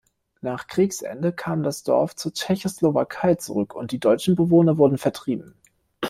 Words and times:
Nach 0.41 0.65
Kriegsende 0.65 1.31
kam 1.31 1.61
das 1.61 1.83
Dorf 1.83 2.15
zur 2.15 2.33
Tschechoslowakei 2.33 3.35
zurück 3.35 3.75
und 3.75 3.91
die 3.91 3.99
deutschen 3.99 4.35
Bewohner 4.35 4.79
wurden 4.79 4.97
vertrieben. 4.97 5.53